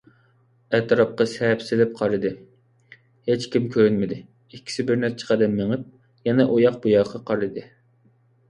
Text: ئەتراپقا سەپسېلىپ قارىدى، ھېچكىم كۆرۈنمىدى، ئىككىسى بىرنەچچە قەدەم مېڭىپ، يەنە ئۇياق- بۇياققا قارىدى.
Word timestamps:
ئەتراپقا 0.75 1.27
سەپسېلىپ 1.33 1.91
قارىدى، 1.99 2.31
ھېچكىم 3.31 3.67
كۆرۈنمىدى، 3.75 4.19
ئىككىسى 4.23 4.87
بىرنەچچە 4.89 5.31
قەدەم 5.33 5.55
مېڭىپ، 5.61 5.87
يەنە 6.31 6.49
ئۇياق- 6.55 6.81
بۇياققا 6.87 7.23
قارىدى. 7.31 7.69